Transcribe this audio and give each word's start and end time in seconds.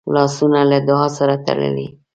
لاسونه 0.13 0.59
له 0.71 0.77
دعا 0.87 1.07
سره 1.17 1.35
تړلي 1.45 1.69
دي 1.75 1.87